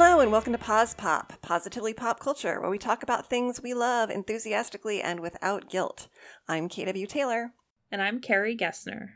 [0.00, 3.74] Hello, and welcome to Pause Pop, Positively Pop Culture, where we talk about things we
[3.74, 6.06] love enthusiastically and without guilt.
[6.46, 7.50] I'm KW Taylor.
[7.90, 9.14] And I'm Carrie Gessner.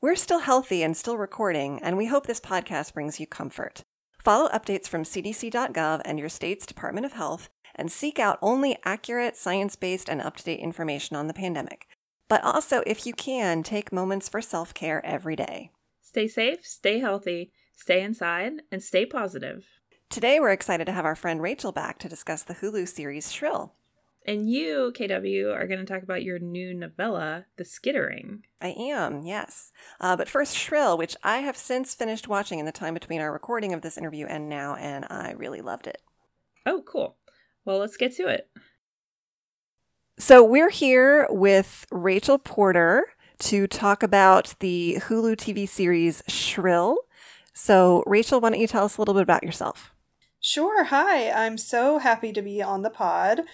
[0.00, 3.82] We're still healthy and still recording, and we hope this podcast brings you comfort.
[4.24, 9.36] Follow updates from cdc.gov and your state's Department of Health, and seek out only accurate,
[9.36, 11.86] science based, and up to date information on the pandemic.
[12.30, 15.70] But also, if you can, take moments for self care every day.
[16.00, 19.66] Stay safe, stay healthy, stay inside, and stay positive.
[20.10, 23.74] Today, we're excited to have our friend Rachel back to discuss the Hulu series Shrill.
[24.26, 28.42] And you, KW, are going to talk about your new novella, The Skittering.
[28.60, 29.70] I am, yes.
[30.00, 33.32] Uh, but first, Shrill, which I have since finished watching in the time between our
[33.32, 36.00] recording of this interview and now, and I really loved it.
[36.64, 37.16] Oh, cool.
[37.66, 38.48] Well, let's get to it.
[40.18, 43.08] So, we're here with Rachel Porter
[43.40, 46.98] to talk about the Hulu TV series Shrill.
[47.52, 49.93] So, Rachel, why don't you tell us a little bit about yourself?
[50.46, 50.84] Sure.
[50.84, 51.30] Hi.
[51.30, 53.44] I'm so happy to be on the pod.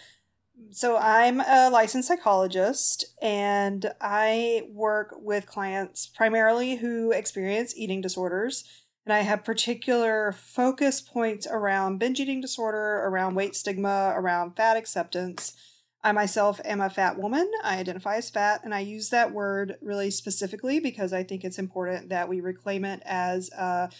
[0.72, 8.64] So, I'm a licensed psychologist and I work with clients primarily who experience eating disorders.
[9.06, 14.76] And I have particular focus points around binge eating disorder, around weight stigma, around fat
[14.76, 15.54] acceptance.
[16.02, 17.48] I myself am a fat woman.
[17.62, 21.58] I identify as fat, and I use that word really specifically because I think it's
[21.58, 23.90] important that we reclaim it as a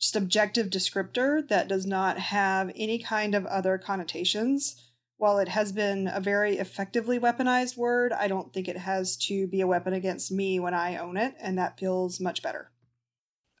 [0.00, 4.82] just objective descriptor that does not have any kind of other connotations.
[5.18, 9.46] While it has been a very effectively weaponized word, I don't think it has to
[9.46, 12.70] be a weapon against me when I own it, and that feels much better.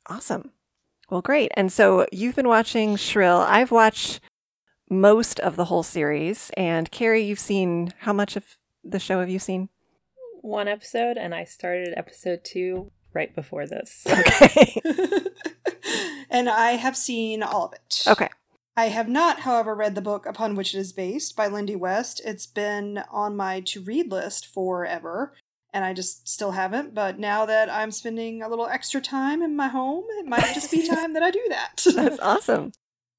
[0.06, 0.52] Awesome.
[1.10, 1.52] Well, great.
[1.54, 3.36] And so you've been watching Shrill.
[3.36, 4.20] I've watched
[4.88, 6.50] most of the whole series.
[6.56, 9.68] And Carrie, you've seen how much of the show have you seen?
[10.40, 14.06] One episode, and I started episode two right before this.
[14.20, 14.80] Okay.
[16.30, 18.02] and I have seen all of it.
[18.06, 18.28] okay.
[18.76, 22.22] I have not, however, read the book upon which it is based by Lindy West.
[22.24, 25.34] It's been on my to read list forever,
[25.72, 26.94] and I just still haven't.
[26.94, 30.70] But now that I'm spending a little extra time in my home, it might just
[30.70, 31.84] be time that I do that.
[31.94, 32.72] That's awesome.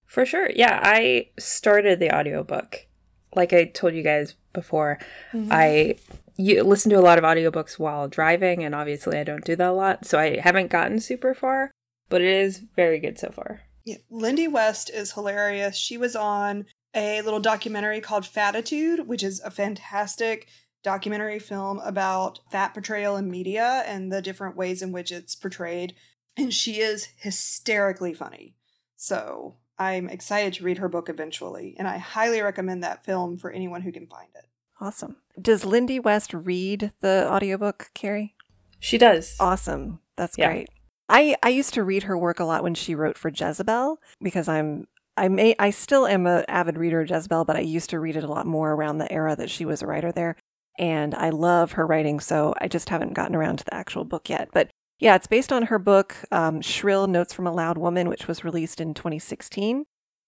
[0.06, 0.50] For sure.
[0.56, 2.88] Yeah, I started the audiobook.
[3.36, 5.00] Like I told you guys before,
[5.34, 5.50] Mm-hmm.
[5.52, 5.96] I
[6.38, 9.70] you listen to a lot of audiobooks while driving and obviously I don't do that
[9.70, 11.72] a lot, so I haven't gotten super far,
[12.10, 13.62] but it is very good so far.
[13.86, 15.76] Yeah, Lindy West is hilarious.
[15.76, 16.66] She was on
[16.96, 20.48] a little documentary called Fatitude, which is a fantastic
[20.84, 25.94] documentary film about fat portrayal in media and the different ways in which it's portrayed.
[26.38, 28.56] And she is hysterically funny.
[28.96, 31.76] So I'm excited to read her book eventually.
[31.80, 34.46] And I highly recommend that film for anyone who can find it.
[34.80, 35.16] Awesome.
[35.42, 38.36] Does Lindy West read the audiobook, Carrie?
[38.80, 39.36] She does.
[39.40, 40.00] Awesome.
[40.18, 40.50] That's Yeah.
[40.52, 40.70] great.
[41.10, 44.48] I, I used to read her work a lot when she wrote for Jezebel because
[44.48, 44.88] I'm
[45.18, 48.16] I may I still am an avid reader of Jezebel, but I used to read
[48.16, 50.36] it a lot more around the era that she was a writer there.
[50.80, 54.30] And I love her writing, so I just haven't gotten around to the actual book
[54.30, 54.50] yet.
[54.54, 54.70] But
[55.02, 58.44] yeah, it's based on her book, um, Shrill Notes from a Loud Woman, which was
[58.44, 59.86] released in 2016.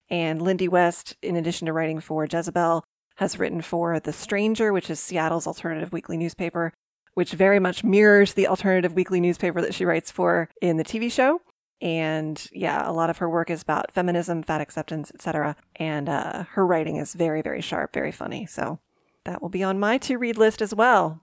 [0.09, 2.83] And Lindy West, in addition to writing for Jezebel,
[3.17, 6.73] has written for The Stranger, which is Seattle's alternative weekly newspaper,
[7.13, 11.11] which very much mirrors the alternative weekly newspaper that she writes for in the TV
[11.11, 11.41] show.
[11.79, 15.55] And yeah, a lot of her work is about feminism, fat acceptance, etc.
[15.75, 18.47] And uh, her writing is very, very sharp, very funny.
[18.47, 18.79] So
[19.25, 21.22] that will be on my to read list as well.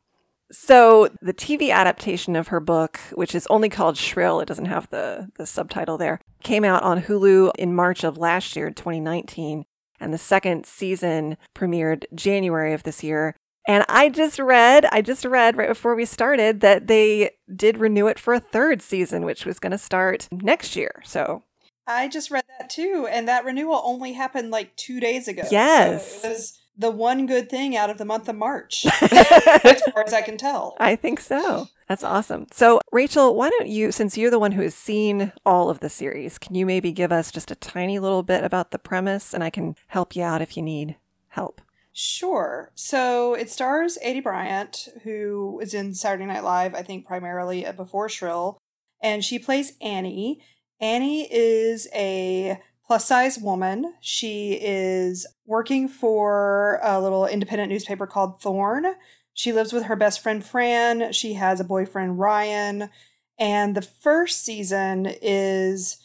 [0.53, 4.91] So the TV adaptation of her book, which is only called Shrill, it doesn't have
[4.91, 9.65] the, the subtitle there, came out on Hulu in March of last year, 2019.
[10.01, 13.37] And the second season premiered January of this year.
[13.69, 18.07] And I just read, I just read right before we started that they did renew
[18.07, 21.03] it for a third season, which was going to start next year.
[21.05, 21.45] So
[21.87, 23.07] I just read that too.
[23.11, 25.43] And that renewal only happened like two days ago.
[25.51, 26.23] Yes.
[26.23, 26.35] So
[26.81, 30.39] the one good thing out of the month of March, as far as I can
[30.39, 30.77] tell.
[30.81, 31.69] I think so.
[31.89, 32.47] That's awesome.
[32.53, 35.91] So, Rachel, why don't you, since you're the one who has seen all of the
[35.91, 39.45] series, can you maybe give us just a tiny little bit about the premise and
[39.45, 40.97] I can help you out if you need
[41.29, 41.61] help?
[41.93, 42.71] Sure.
[42.75, 48.09] So it stars Aidy Bryant, who is in Saturday Night Live, I think primarily before
[48.09, 48.59] Shrill,
[49.03, 50.41] and she plays Annie.
[50.81, 52.59] Annie is a
[52.91, 53.95] plus size woman.
[54.01, 58.97] She is working for a little independent newspaper called Thorn.
[59.33, 61.13] She lives with her best friend Fran.
[61.13, 62.91] She has a boyfriend Ryan.
[63.39, 65.99] And the first season is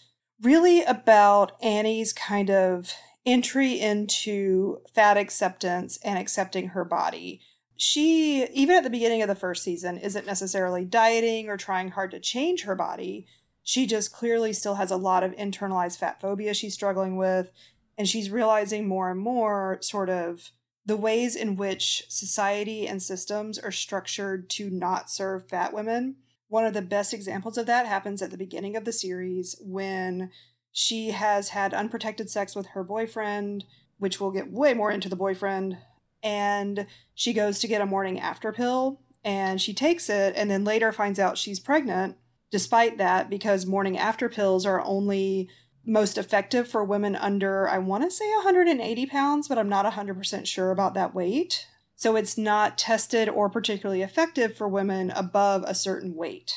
[0.44, 2.94] really about Annie's kind of
[3.26, 7.42] entry into fat acceptance and accepting her body.
[7.76, 12.12] She, even at the beginning of the first season, isn't necessarily dieting or trying hard
[12.12, 13.26] to change her body.
[13.66, 17.52] She just clearly still has a lot of internalized fat phobia she's struggling with.
[17.98, 20.52] And she's realizing more and more sort of
[20.86, 26.18] the ways in which society and systems are structured to not serve fat women.
[26.48, 30.30] One of the best examples of that happens at the beginning of the series when
[30.72, 33.66] she has had unprotected sex with her boyfriend,
[33.98, 35.80] which we'll get way more into the boyfriend.
[36.22, 36.86] And
[37.16, 40.92] she goes to get a morning after pill and she takes it and then later
[40.92, 42.16] finds out she's pregnant
[42.56, 45.50] despite that because morning after pills are only
[45.86, 50.46] most effective for women under, I want to say 180 pounds, but I'm not 100%
[50.46, 51.68] sure about that weight.
[51.98, 56.54] So it's not tested or particularly effective for women above a certain weight.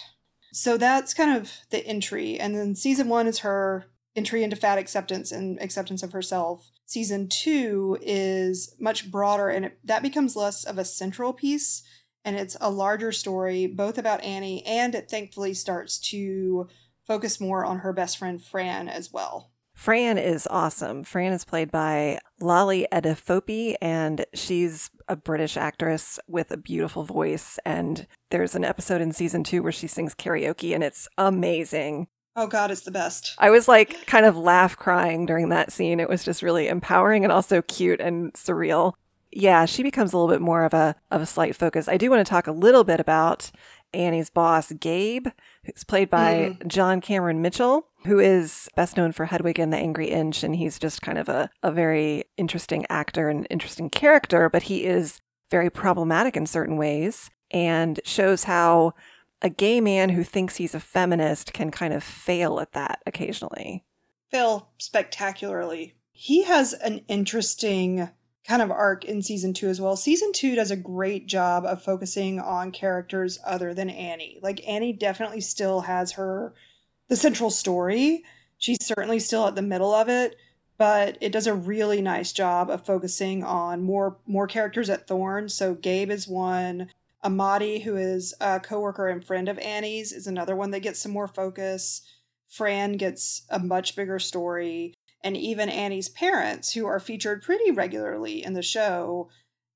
[0.52, 2.38] So that's kind of the entry.
[2.38, 6.70] And then season one is her entry into fat acceptance and acceptance of herself.
[6.86, 11.82] Season two is much broader and it, that becomes less of a central piece
[12.28, 16.68] and it's a larger story, both about Annie and it thankfully starts to
[17.06, 19.50] focus more on her best friend Fran as well.
[19.72, 21.04] Fran is awesome.
[21.04, 27.58] Fran is played by Lolly Adefope, and she's a British actress with a beautiful voice.
[27.64, 32.08] And there's an episode in season two where she sings karaoke, and it's amazing.
[32.36, 33.36] Oh God, it's the best.
[33.38, 35.98] I was like kind of laugh crying during that scene.
[35.98, 38.92] It was just really empowering and also cute and surreal.
[39.30, 41.88] Yeah, she becomes a little bit more of a of a slight focus.
[41.88, 43.50] I do want to talk a little bit about
[43.92, 45.28] Annie's boss, Gabe,
[45.64, 46.66] who's played by mm.
[46.66, 50.42] John Cameron Mitchell, who is best known for Hedwig and the Angry Inch.
[50.42, 54.84] And he's just kind of a, a very interesting actor and interesting character, but he
[54.84, 55.20] is
[55.50, 58.92] very problematic in certain ways and shows how
[59.40, 63.84] a gay man who thinks he's a feminist can kind of fail at that occasionally.
[64.30, 65.94] Fail spectacularly.
[66.10, 68.10] He has an interesting
[68.48, 69.94] kind of arc in season two as well.
[69.94, 74.40] Season two does a great job of focusing on characters other than Annie.
[74.42, 76.54] Like Annie definitely still has her
[77.08, 78.24] the central story.
[78.56, 80.36] She's certainly still at the middle of it,
[80.78, 85.50] but it does a really nice job of focusing on more more characters at Thorn.
[85.50, 86.88] So Gabe is one.
[87.24, 91.12] Amadi, who is a coworker and friend of Annie's, is another one that gets some
[91.12, 92.00] more focus.
[92.48, 98.44] Fran gets a much bigger story and even Annie's parents, who are featured pretty regularly
[98.44, 99.28] in the show,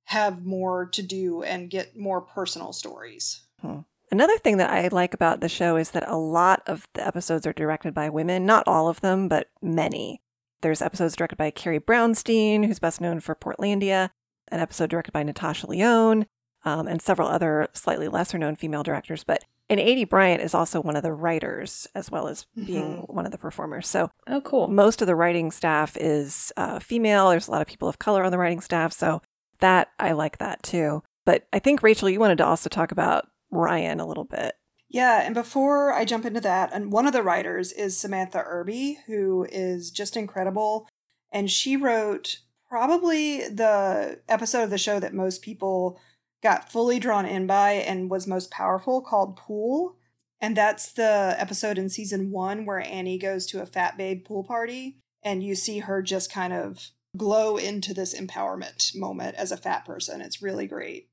[0.04, 3.42] have more to do and get more personal stories.
[3.60, 3.80] Hmm.
[4.10, 7.46] Another thing that I like about the show is that a lot of the episodes
[7.46, 8.44] are directed by women.
[8.44, 10.20] Not all of them, but many.
[10.60, 14.10] There's episodes directed by Carrie Brownstein, who's best known for Portlandia,
[14.48, 16.26] an episode directed by Natasha Lyonne,
[16.64, 19.24] um, and several other slightly lesser known female directors.
[19.24, 23.12] But and Aidy Bryant is also one of the writers as well as being mm-hmm.
[23.12, 23.88] one of the performers.
[23.88, 24.68] So, oh, cool.
[24.68, 27.30] Most of the writing staff is uh, female.
[27.30, 28.92] There's a lot of people of color on the writing staff.
[28.92, 29.22] So,
[29.60, 31.02] that I like that too.
[31.24, 34.56] But I think, Rachel, you wanted to also talk about Ryan a little bit.
[34.90, 38.98] Yeah, and before I jump into that, and one of the writers is Samantha Irby,
[39.06, 40.86] who is just incredible.
[41.32, 45.98] And she wrote probably the episode of the show that most people
[46.42, 49.96] got fully drawn in by and was most powerful called Pool.
[50.40, 54.42] And that's the episode in season one where Annie goes to a fat babe pool
[54.42, 59.56] party and you see her just kind of glow into this empowerment moment as a
[59.56, 60.20] fat person.
[60.20, 61.08] It's really great.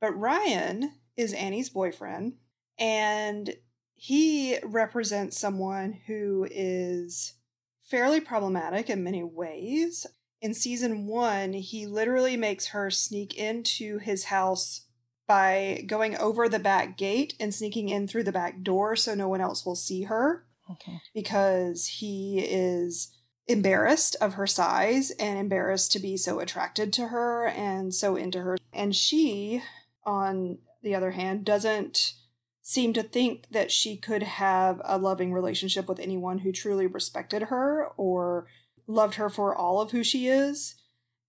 [0.00, 2.34] But Ryan is Annie's boyfriend
[2.78, 3.54] and
[3.94, 7.34] he represents someone who is
[7.82, 10.06] fairly problematic in many ways
[10.40, 14.82] in season one, he literally makes her sneak into his house
[15.26, 19.28] by going over the back gate and sneaking in through the back door so no
[19.28, 21.00] one else will see her okay.
[21.14, 23.12] because he is
[23.48, 28.40] embarrassed of her size and embarrassed to be so attracted to her and so into
[28.40, 28.56] her.
[28.72, 29.62] And she,
[30.04, 32.14] on the other hand, doesn't
[32.62, 37.42] seem to think that she could have a loving relationship with anyone who truly respected
[37.42, 38.46] her or
[38.86, 40.74] loved her for all of who she is.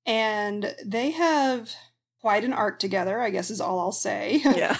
[0.06, 1.74] And they have
[2.22, 4.42] quite an arc together, I guess is all I'll say.
[4.56, 4.78] Yeah.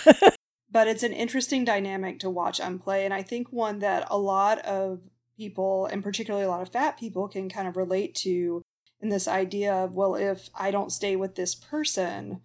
[0.72, 3.04] but it's an interesting dynamic to watch unplay.
[3.06, 6.98] And I think one that a lot of people, and particularly a lot of fat
[6.98, 8.62] people, can kind of relate to
[9.00, 12.42] in this idea of, well, if I don't stay with this person,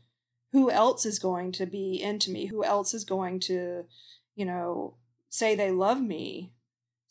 [0.52, 2.46] who else is going to be into me?
[2.46, 3.84] Who else is going to,
[4.34, 4.96] you know,
[5.30, 6.52] say they love me?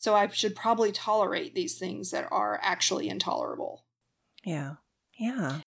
[0.02, 3.84] So I should probably tolerate these things that are actually intolerable.
[4.44, 4.74] Yeah.
[5.16, 5.60] Yeah.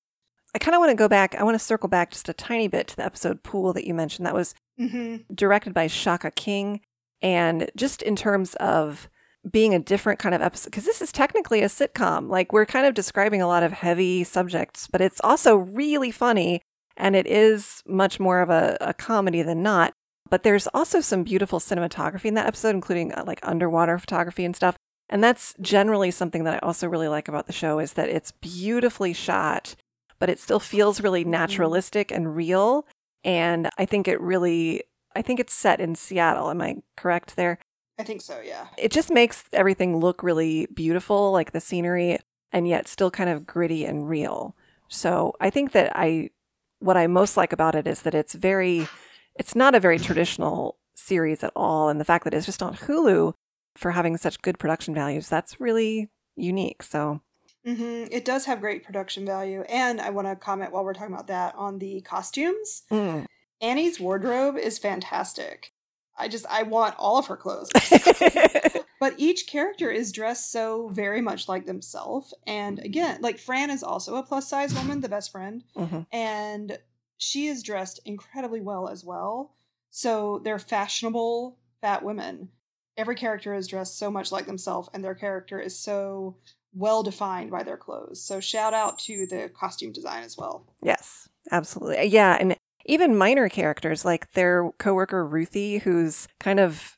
[0.53, 1.35] I kind of want to go back.
[1.35, 3.93] I want to circle back just a tiny bit to the episode Pool that you
[3.93, 4.25] mentioned.
[4.25, 5.33] That was mm-hmm.
[5.33, 6.81] directed by Shaka King.
[7.21, 9.07] And just in terms of
[9.49, 12.29] being a different kind of episode, because this is technically a sitcom.
[12.29, 16.61] Like we're kind of describing a lot of heavy subjects, but it's also really funny.
[16.97, 19.93] And it is much more of a, a comedy than not.
[20.29, 24.55] But there's also some beautiful cinematography in that episode, including uh, like underwater photography and
[24.55, 24.75] stuff.
[25.07, 28.31] And that's generally something that I also really like about the show is that it's
[28.31, 29.75] beautifully shot,
[30.17, 32.87] but it still feels really naturalistic and real.
[33.23, 34.81] And I think it really,
[35.15, 36.49] I think it's set in Seattle.
[36.49, 37.59] Am I correct there?
[37.99, 38.67] I think so, yeah.
[38.77, 42.17] It just makes everything look really beautiful, like the scenery,
[42.51, 44.55] and yet still kind of gritty and real.
[44.87, 46.31] So I think that I,
[46.79, 48.87] what I most like about it is that it's very,
[49.35, 51.89] it's not a very traditional series at all.
[51.89, 53.33] And the fact that it's just on Hulu
[53.75, 56.83] for having such good production values, that's really unique.
[56.83, 57.21] So
[57.65, 59.61] hmm It does have great production value.
[59.67, 62.83] And I want to comment while we're talking about that on the costumes.
[62.91, 63.25] mm.
[63.61, 65.71] Annie's wardrobe is fantastic.
[66.17, 67.69] I just, I want all of her clothes.
[68.99, 72.33] but each character is dressed so very much like themselves.
[72.47, 75.63] And again, like Fran is also a plus size woman, the best friend.
[75.75, 76.05] Mhm.
[76.11, 76.77] And
[77.25, 79.55] she is dressed incredibly well as well.
[79.89, 82.49] So they're fashionable fat women.
[82.97, 86.37] Every character is dressed so much like themselves, and their character is so
[86.73, 88.21] well defined by their clothes.
[88.21, 90.67] So shout out to the costume design as well.
[90.83, 91.97] Yes, absolutely.
[91.97, 92.55] Uh, yeah, and
[92.85, 96.97] even minor characters like their coworker Ruthie, who's kind of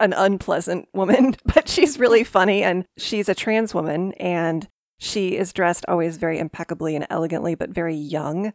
[0.00, 4.68] an unpleasant woman, but she's really funny and she's a trans woman and
[4.98, 8.52] she is dressed always very impeccably and elegantly but very young,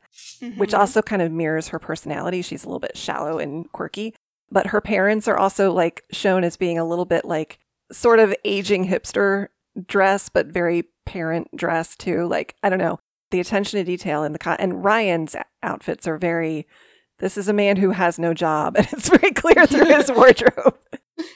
[0.58, 0.78] which Mhm.
[0.80, 2.42] also kind of mirrors her personality.
[2.42, 4.14] She's a little bit shallow and quirky,
[4.52, 7.60] but her parents are also like shown as being a little bit like
[7.92, 9.48] sort of aging hipster
[9.88, 12.26] dress but very parent dress too.
[12.28, 13.00] Like I don't know,
[13.32, 16.68] the attention to detail in the con- and Ryan's outfits are very.
[17.20, 20.78] This is a man who has no job, and it's very clear through his wardrobe.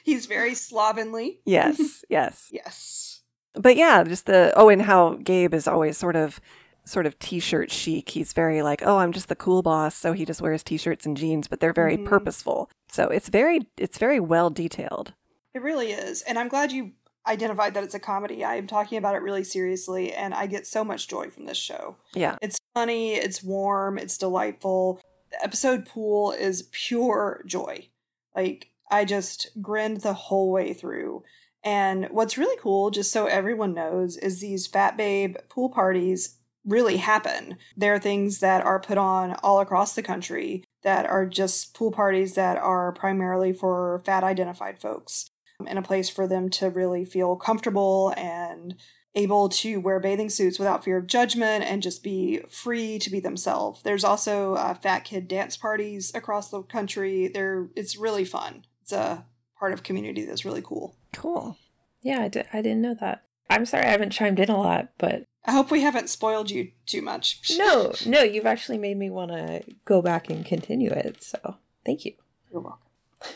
[0.04, 1.40] he's very slovenly.
[1.46, 3.07] Yes, yes, Yes.
[3.54, 6.39] But yeah, just the oh, and how Gabe is always sort of,
[6.86, 8.10] sort of t-shirt chic.
[8.10, 11.18] He's very like, oh, I'm just the cool boss, so he just wears t-shirts and
[11.18, 12.06] jeans, but they're very Mhm.
[12.06, 12.70] purposeful.
[12.89, 15.13] So it's very, it's very well detailed.
[15.54, 16.22] It really is.
[16.22, 16.92] And I'm glad you
[17.27, 18.44] identified that it's a comedy.
[18.46, 21.58] I am talking about it really seriously, and I get so much joy from this
[21.58, 21.98] show.
[22.13, 25.01] Yeah, It's funny, it's warm, it's delightful.
[25.32, 27.89] The episode pool is pure joy.
[28.34, 31.24] Like, I just grinned the whole way through.
[31.64, 36.98] And what's really cool, just so everyone knows, is these Fat Babe pool parties really
[36.98, 37.58] happen.
[37.76, 41.92] There are things that are put on all across the country that are just pool
[41.92, 45.30] parties that are primarily for fat identified folks
[45.66, 48.76] and a place for them to really feel comfortable and
[49.16, 53.20] able to wear bathing suits without fear of judgment and just be free to be
[53.20, 53.82] themselves.
[53.82, 57.28] There's also uh, fat kid dance parties across the country.
[57.28, 58.66] There, it's really fun.
[58.84, 59.26] It's a
[59.58, 60.97] part of community that's really cool.
[61.14, 61.58] Cool.
[62.02, 63.24] Yeah, I, di- I didn't know that.
[63.50, 66.72] I'm sorry I haven't chimed in a lot, but I hope we haven't spoiled you
[66.86, 67.40] too much.
[67.58, 71.24] no, no, you've actually made me want to go back and continue it.
[71.24, 72.14] So thank you.
[72.52, 72.82] You're welcome.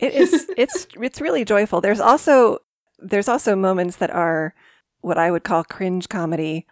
[0.00, 0.50] It is.
[0.56, 1.82] it's it's really joyful.
[1.82, 2.60] There's also
[2.98, 4.54] there's also moments that are
[5.02, 6.66] what I would call cringe comedy,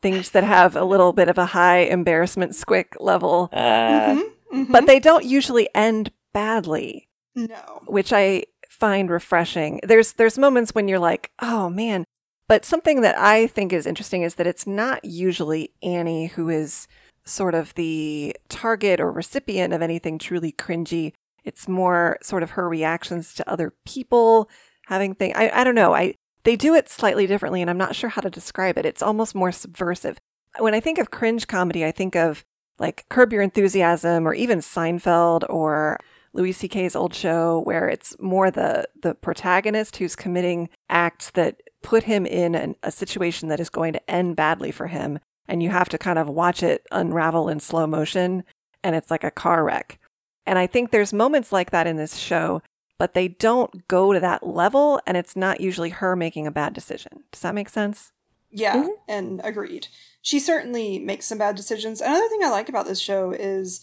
[0.00, 4.22] things that have a little bit of a high embarrassment squick level, Uh, Mhm,
[4.54, 4.72] mhm.
[4.72, 7.08] but they don't usually end badly.
[7.34, 7.82] no.
[7.86, 8.44] which I
[8.80, 9.80] find refreshing.
[9.82, 12.04] There's there's moments when you're like, "Oh man."
[12.48, 16.88] But something that I think is interesting is that it's not usually Annie who is
[17.24, 21.12] sort of the target or recipient of anything truly cringy.
[21.44, 24.50] It's more sort of her reactions to other people
[24.86, 25.34] having things.
[25.36, 25.94] I, I don't know.
[25.94, 28.86] I they do it slightly differently and I'm not sure how to describe it.
[28.86, 30.18] It's almost more subversive.
[30.58, 32.44] When I think of cringe comedy, I think of
[32.78, 36.00] like Curb Your Enthusiasm or even Seinfeld or
[36.32, 42.04] Louis C.K.'s old show where it's more the the protagonist who's committing acts that put
[42.04, 45.18] him in an, a situation that is going to end badly for him
[45.48, 48.44] and you have to kind of watch it unravel in slow motion
[48.84, 49.98] and it's like a car wreck.
[50.46, 52.62] And I think there's moments like that in this show,
[52.98, 56.72] but they don't go to that level and it's not usually her making a bad
[56.74, 57.24] decision.
[57.32, 58.12] Does that make sense?
[58.50, 58.88] Yeah, Mhm.
[59.08, 59.86] and agreed.
[60.22, 62.00] She certainly makes some bad decisions.
[62.00, 63.80] Another thing I like about this show is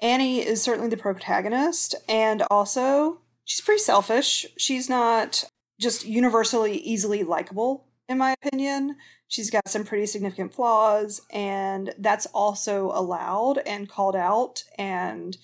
[0.00, 4.46] Annie is certainly the protagonist, and also she's pretty selfish.
[4.56, 5.44] She's not
[5.80, 8.96] just universally easily likable, in my opinion.
[9.26, 15.36] She's got some pretty significant flaws, and that's also allowed and called out and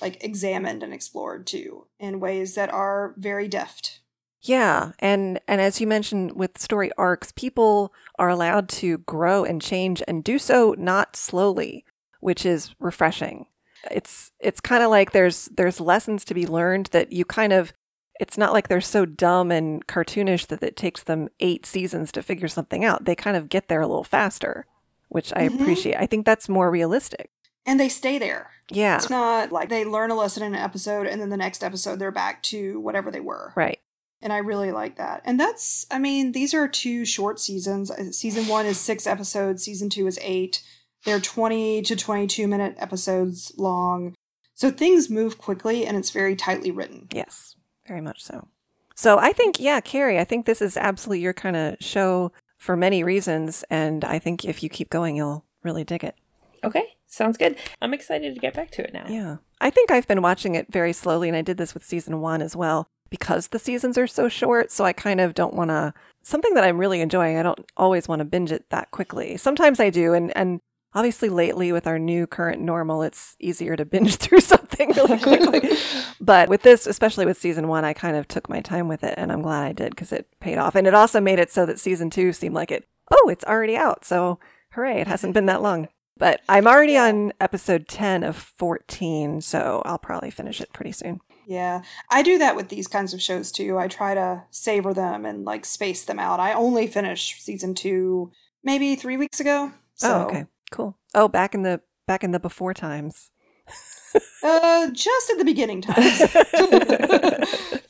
[0.00, 4.00] like examined and explored too in ways that are very deft.
[4.42, 9.62] Yeah, and and as you mentioned with story arcs, people are allowed to grow and
[9.62, 11.84] change and do so not slowly,
[12.20, 13.46] which is refreshing.
[13.90, 17.72] It's it's kind of like there's there's lessons to be learned that you kind of
[18.20, 22.22] it's not like they're so dumb and cartoonish that it takes them 8 seasons to
[22.22, 23.04] figure something out.
[23.06, 24.66] They kind of get there a little faster,
[25.08, 25.60] which I Mhm.
[25.60, 25.96] appreciate.
[25.96, 27.30] I think that's more realistic.
[27.66, 28.50] and they stay there.
[28.70, 28.96] Yeah.
[28.96, 31.98] It's not like they learn a lesson in an episode and then the next episode
[31.98, 33.54] they're back to whatever they were.
[33.56, 33.80] Right.
[34.20, 35.22] And I really like that.
[35.24, 37.90] And that's, I mean, these are two short seasons.
[37.90, 40.62] Uh, Season one is six episodes, season two is eight.
[41.04, 44.14] They're 20 to 22 minute episodes long.
[44.54, 47.08] So things move quickly and it's very tightly written.
[47.12, 47.56] Yes,
[47.86, 48.48] very much so.
[48.94, 52.76] So I think, yeah, Carrie, I think this is absolutely your kind of show for
[52.76, 53.64] many reasons.
[53.68, 56.14] And I think if you keep going, you'll really dig it.
[56.62, 57.56] Okay, sounds good.
[57.82, 59.06] I'm excited to get back to it now.
[59.08, 59.36] Yeah.
[59.60, 62.40] I think I've been watching it very slowly, and I did this with season one
[62.40, 64.70] as well because the seasons are so short.
[64.70, 65.92] So I kind of don't want to,
[66.22, 69.36] something that I'm really enjoying, I don't always want to binge it that quickly.
[69.36, 70.14] Sometimes I do.
[70.14, 70.60] And, and
[70.94, 75.76] obviously lately with our new current normal, it's easier to binge through something really quickly.
[76.20, 79.14] but with this, especially with season one, I kind of took my time with it
[79.16, 80.74] and I'm glad I did because it paid off.
[80.74, 83.76] And it also made it so that season two seemed like it, oh, it's already
[83.76, 84.04] out.
[84.04, 84.38] So
[84.72, 85.88] hooray, it hasn't been that long.
[86.16, 91.20] But I'm already on episode 10 of 14, so I'll probably finish it pretty soon.
[91.44, 91.82] Yeah.
[92.08, 93.76] I do that with these kinds of shows too.
[93.78, 96.38] I try to savor them and like space them out.
[96.38, 98.30] I only finished season two
[98.62, 99.72] maybe three weeks ago.
[99.94, 100.46] So, Oh, okay.
[100.74, 100.98] Cool.
[101.14, 103.30] Oh, back in the back in the before times.
[104.42, 106.20] uh, just at the beginning times.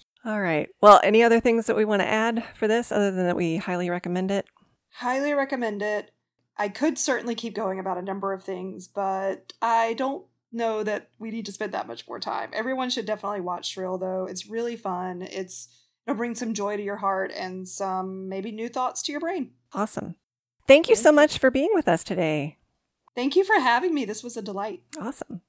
[0.26, 0.69] All right.
[0.83, 3.57] Well, any other things that we want to add for this other than that we
[3.57, 4.45] highly recommend it?
[4.97, 6.11] Highly recommend it.
[6.59, 11.09] I could certainly keep going about a number of things, but I don't know that
[11.19, 12.50] we need to spend that much more time.
[12.53, 14.26] Everyone should definitely watch Shrill, though.
[14.29, 15.23] It's really fun.
[15.23, 15.69] It's
[16.07, 19.53] it'll bring some joy to your heart and some maybe new thoughts to your brain.
[19.73, 20.17] Awesome.
[20.69, 22.59] Thank you so much for being with us today.
[23.14, 24.04] Thank you for having me.
[24.04, 24.83] This was a delight.
[25.00, 25.42] Awesome.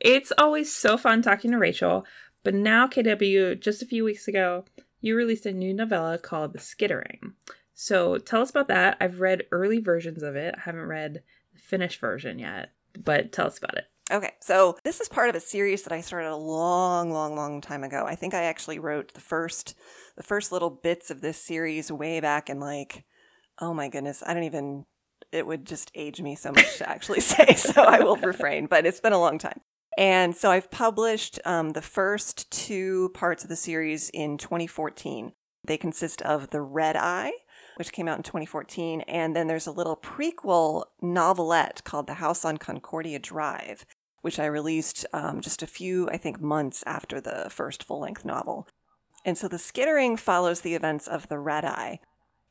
[0.00, 2.06] It's always so fun talking to Rachel,
[2.44, 4.64] but now, KW, just a few weeks ago,
[5.00, 7.34] you released a new novella called The Skittering.
[7.74, 8.96] So tell us about that.
[9.00, 10.54] I've read early versions of it.
[10.56, 13.84] I haven't read the finished version yet, but tell us about it.
[14.10, 17.60] Okay, so this is part of a series that I started a long, long, long
[17.60, 18.04] time ago.
[18.06, 19.76] I think I actually wrote the first,
[20.16, 23.04] the first little bits of this series way back in like,
[23.60, 24.86] oh my goodness, I don't even.
[25.32, 28.66] It would just age me so much to actually say, so I will refrain.
[28.66, 29.60] But it's been a long time,
[29.96, 35.32] and so I've published um, the first two parts of the series in 2014.
[35.64, 37.32] They consist of the Red Eye,
[37.76, 42.44] which came out in 2014, and then there's a little prequel novelette called The House
[42.44, 43.84] on Concordia Drive
[44.20, 48.24] which I released um, just a few, I think, months after the first full length
[48.24, 48.68] novel.
[49.24, 52.00] And so the skittering follows the events of the Red Eye.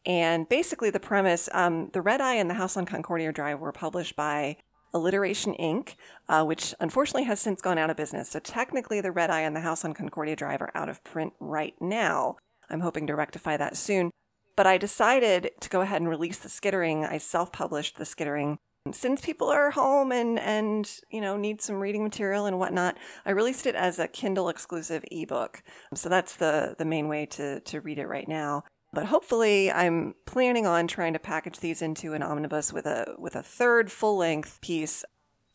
[0.06, 3.72] And basically, the premise um, the Red Eye and the House on Concordia Drive were
[3.72, 4.58] published by
[4.94, 5.98] Alliteration Ink,
[6.30, 8.30] uh, which unfortunately has since gone out of business.
[8.30, 11.34] So technically, the Red Eye and the House on Concordia Drive are out of print
[11.40, 12.38] right now.
[12.70, 14.12] I'm hoping to rectify that soon.
[14.56, 17.06] But I decided to go ahead and release the skittering.
[17.06, 18.58] I self published the skittering
[18.94, 23.32] since people are home and and you know need some reading material and whatnot i
[23.32, 25.62] released it as a kindle exclusive ebook
[25.94, 30.16] so that's the the main way to to read it right now but hopefully i'm
[30.26, 34.18] planning on trying to package these into an omnibus with a with a third full
[34.18, 35.04] length piece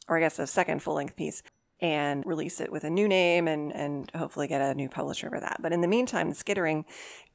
[0.08, 1.42] or i guess a second full length piece
[1.82, 5.40] and release it with a new name and and hopefully get a new publisher for
[5.40, 5.58] that.
[5.60, 6.86] But in the meantime the skittering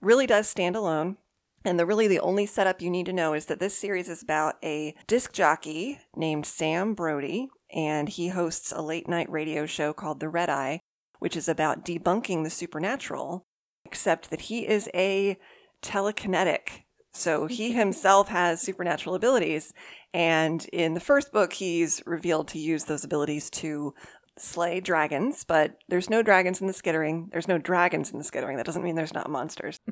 [0.01, 1.17] really does stand alone.
[1.65, 4.23] And the really the only setup you need to know is that this series is
[4.23, 9.91] about a disc jockey named Sam Brody, and he hosts a late night radio show
[9.91, 10.79] called The Red Eye,
[11.19, 13.43] which is about debunking the supernatural,
[13.83, 15.37] except that he is a
[15.81, 16.83] telekinetic.
[17.13, 19.73] So he himself has supernatural abilities,
[20.13, 23.95] and in the first book, he's revealed to use those abilities to
[24.37, 27.29] slay dragons, but there's no dragons in the skittering.
[27.31, 28.57] There's no dragons in the skittering.
[28.57, 29.79] That doesn't mean there's not monsters.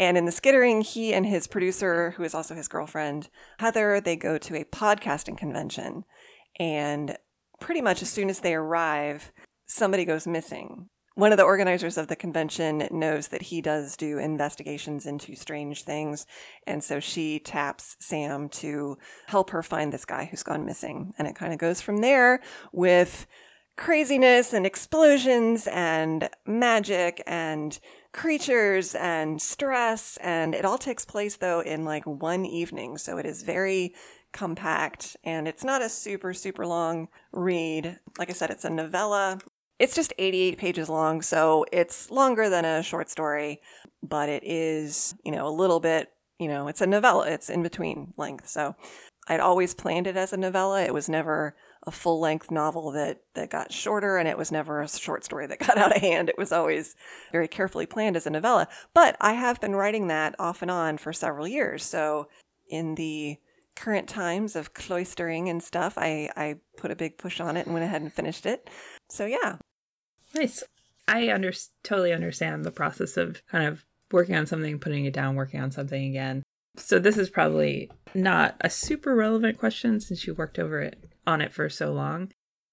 [0.00, 3.28] And in the skittering, he and his producer, who is also his girlfriend,
[3.58, 6.04] Heather, they go to a podcasting convention.
[6.58, 7.18] And
[7.60, 9.30] pretty much as soon as they arrive,
[9.66, 10.88] somebody goes missing.
[11.20, 15.82] One of the organizers of the convention knows that he does do investigations into strange
[15.82, 16.24] things.
[16.66, 21.12] And so she taps Sam to help her find this guy who's gone missing.
[21.18, 22.40] And it kind of goes from there
[22.72, 23.26] with
[23.76, 27.78] craziness and explosions and magic and
[28.12, 33.24] creatures and stress and it all takes place though in like one evening so it
[33.24, 33.94] is very
[34.32, 39.38] compact and it's not a super super long read like i said it's a novella
[39.80, 43.60] it's just 88 pages long so it's longer than a short story
[44.02, 47.62] but it is you know a little bit you know it's a novella it's in
[47.62, 48.76] between length so
[49.28, 53.22] i'd always planned it as a novella it was never a full length novel that
[53.34, 56.28] that got shorter and it was never a short story that got out of hand.
[56.28, 56.94] It was always
[57.32, 58.68] very carefully planned as a novella.
[58.92, 61.82] But I have been writing that off and on for several years.
[61.84, 62.28] So
[62.68, 63.38] in the
[63.76, 67.72] current times of cloistering and stuff, I, I put a big push on it and
[67.72, 68.68] went ahead and finished it.
[69.08, 69.56] So, yeah.
[70.34, 70.62] Nice.
[71.08, 75.34] I under- totally understand the process of kind of working on something, putting it down,
[75.34, 76.42] working on something again.
[76.76, 81.40] So this is probably not a super relevant question since you worked over it on
[81.40, 82.32] it for so long.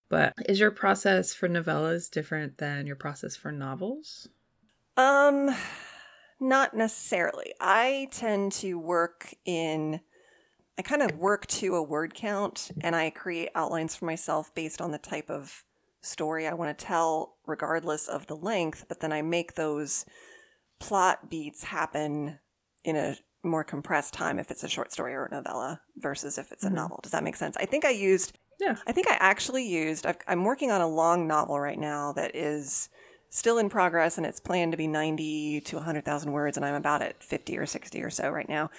[0.09, 4.29] But is your process for novellas different than your process for novels?
[4.95, 5.53] Um
[6.39, 7.53] not necessarily.
[7.59, 9.99] I tend to work in
[10.77, 14.79] I kind of work to a word count and I create outlines for myself based
[14.79, 15.63] on the type of
[16.07, 20.05] story I want to tell regardless of the length, but then I make those
[20.79, 22.39] plot beats happen
[22.83, 26.51] in a more compressed time if it's a short story or a novella versus if
[26.51, 26.75] it's a mm-hmm.
[26.75, 26.99] novel.
[27.03, 27.57] Does that make sense?
[27.57, 30.87] I think I used, yeah, I think I actually used, i am working on a
[30.87, 32.89] long novel right now that is
[33.29, 37.01] still in progress and it's planned to be 90 to 100,000 words and I'm about
[37.01, 38.69] at 50 or 60 or so right now.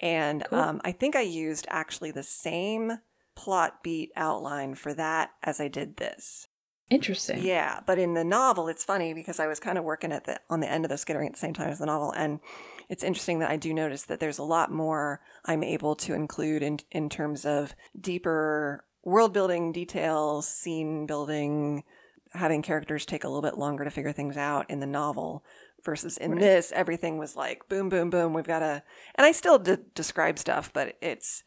[0.00, 0.58] And cool.
[0.58, 2.92] um, I think I used actually the same
[3.34, 6.48] plot beat outline for that as I did this.
[6.90, 7.42] Interesting.
[7.42, 10.38] Yeah, but in the novel, it's funny because I was kind of working at the
[10.50, 12.40] on the end of the skittering at the same time as the novel, and
[12.88, 16.62] it's interesting that I do notice that there's a lot more I'm able to include
[16.62, 21.84] in in terms of deeper world building details, scene building,
[22.34, 25.44] having characters take a little bit longer to figure things out in the novel
[25.84, 26.40] versus in right.
[26.40, 28.82] this everything was like boom boom boom we've got to
[29.14, 31.44] and I still d- describe stuff but it's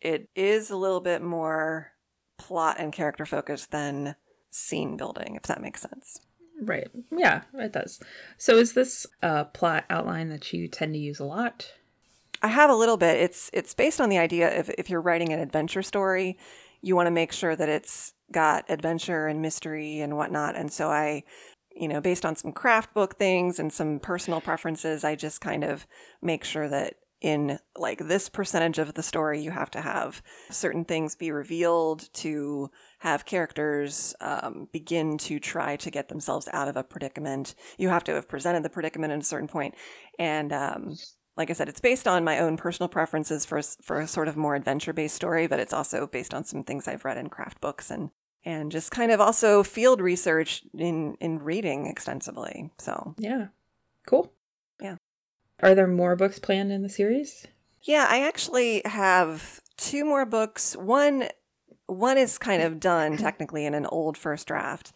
[0.00, 1.92] it is a little bit more
[2.36, 4.16] plot and character focused than
[4.56, 6.20] scene building, if that makes sense.
[6.60, 6.88] Right.
[7.10, 8.00] Yeah, it does.
[8.38, 11.72] So is this a plot outline that you tend to use a lot?
[12.42, 13.18] I have a little bit.
[13.18, 16.38] It's it's based on the idea of if you're writing an adventure story,
[16.80, 20.56] you want to make sure that it's got adventure and mystery and whatnot.
[20.56, 21.24] And so I,
[21.74, 25.64] you know, based on some craft book things and some personal preferences, I just kind
[25.64, 25.86] of
[26.22, 30.84] make sure that in like this percentage of the story you have to have certain
[30.84, 36.76] things be revealed to have characters um, begin to try to get themselves out of
[36.76, 37.54] a predicament.
[37.78, 39.74] You have to have presented the predicament at a certain point.
[40.18, 40.96] And um,
[41.36, 44.38] like i said it's based on my own personal preferences for, for a sort of
[44.38, 47.60] more adventure based story but it's also based on some things i've read in craft
[47.60, 48.08] books and
[48.46, 52.70] and just kind of also field research in in reading extensively.
[52.78, 53.14] So.
[53.18, 53.48] Yeah.
[54.06, 54.32] Cool.
[54.80, 54.96] Yeah.
[55.60, 57.46] Are there more books planned in the series?
[57.82, 60.76] Yeah, I actually have two more books.
[60.76, 61.28] One
[61.86, 64.92] one is kind of done technically in an old first draft,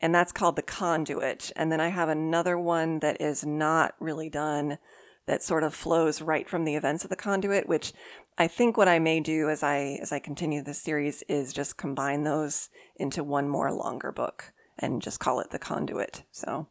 [0.00, 1.52] and that's called The Conduit.
[1.56, 4.78] And then I have another one that is not really done
[5.26, 7.92] that sort of flows right from the events of The Conduit, which
[8.36, 11.78] I think what I may do as I as I continue this series is just
[11.78, 16.24] combine those into one more longer book and just call it The Conduit.
[16.30, 16.68] So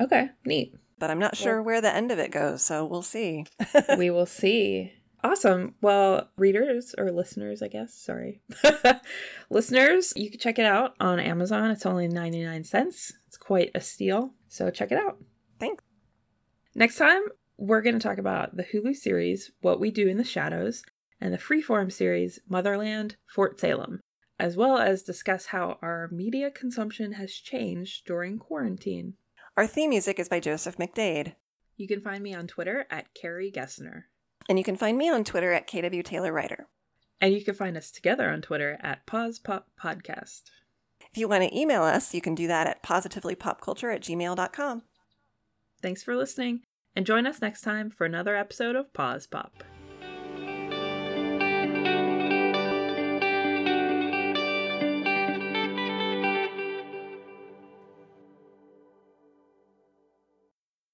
[0.00, 3.46] Okay, neat but I'm not sure where the end of it goes, so we'll see.
[3.96, 4.92] we will see.
[5.24, 5.74] Awesome.
[5.80, 8.40] Well, readers or listeners, I guess, sorry.
[9.50, 11.70] listeners, you can check it out on Amazon.
[11.70, 13.12] It's only 99 cents.
[13.26, 14.34] It's quite a steal.
[14.48, 15.18] So check it out.
[15.58, 15.82] Thanks.
[16.74, 17.22] Next time,
[17.56, 20.84] we're going to talk about the Hulu series, What We Do in the Shadows,
[21.20, 24.00] and the Freeform series, Motherland, Fort Salem,
[24.38, 29.14] as well as discuss how our media consumption has changed during quarantine.
[29.56, 31.34] Our theme music is by Joseph McDade.
[31.76, 34.04] You can find me on Twitter at Carrie Gessner.
[34.48, 36.66] And you can find me on Twitter at KW Taylor Writer.
[37.20, 40.42] And you can find us together on Twitter at Pause Pop Podcast.
[41.10, 44.82] If you want to email us, you can do that at positivelypopculture at gmail.com.
[45.80, 46.62] Thanks for listening,
[46.94, 49.77] and join us next time for another episode of Pause Pop.